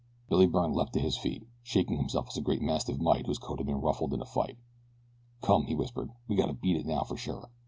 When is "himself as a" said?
1.97-2.41